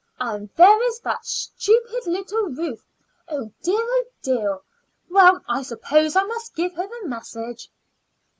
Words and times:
And 0.19 0.49
there 0.55 0.81
is 0.87 0.99
that 1.01 1.23
stupid 1.27 2.07
little 2.07 2.49
Ruth 2.49 2.83
oh, 3.27 3.51
dear! 3.61 3.77
oh, 3.79 4.03
dear! 4.23 4.59
Well, 5.11 5.43
I 5.47 5.61
suppose 5.61 6.15
I 6.15 6.23
must 6.23 6.55
give 6.55 6.73
her 6.73 6.87
the 6.87 7.07
message." 7.07 7.69